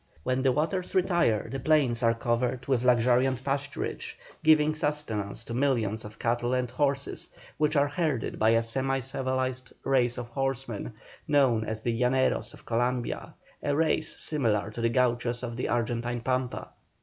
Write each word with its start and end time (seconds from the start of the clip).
When 0.23 0.41
the 0.41 0.51
waters 0.51 0.95
retire, 0.95 1.47
the 1.51 1.59
plains 1.59 2.01
are 2.01 2.15
covered 2.15 2.65
with 2.65 2.81
luxuriant 2.83 3.43
pasturage, 3.43 4.15
giving 4.43 4.73
sustenance 4.73 5.43
to 5.43 5.53
millions 5.53 6.03
of 6.03 6.17
cattle 6.17 6.55
and 6.55 6.71
horses, 6.71 7.29
which 7.59 7.75
are 7.75 7.87
herded 7.87 8.39
by 8.39 8.49
a 8.49 8.63
semi 8.63 8.97
civilized 8.97 9.73
race 9.83 10.17
of 10.17 10.29
horsemen, 10.29 10.93
known 11.27 11.63
as 11.65 11.81
the 11.81 11.95
"llaneros" 11.99 12.51
of 12.55 12.65
Columbia, 12.65 13.35
a 13.61 13.75
race 13.75 14.15
similar 14.17 14.71
to 14.71 14.81
the 14.81 14.89
"gauchos" 14.89 15.43
of 15.43 15.55
the 15.55 15.69
Argentine 15.69 16.21
pampa. 16.21 16.69